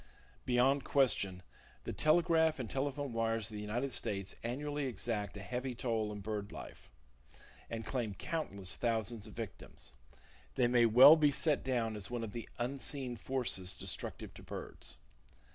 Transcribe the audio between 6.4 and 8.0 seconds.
life, and